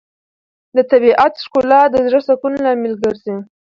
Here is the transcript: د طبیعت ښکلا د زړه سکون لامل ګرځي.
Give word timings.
د 0.75 0.77
طبیعت 0.91 1.33
ښکلا 1.43 1.81
د 1.89 1.95
زړه 2.07 2.19
سکون 2.27 2.53
لامل 2.63 2.93
ګرځي. 3.03 3.35